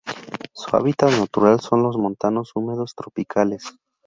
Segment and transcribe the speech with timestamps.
[0.53, 3.65] Su hábitat natural son los montanos húmedos tropicales.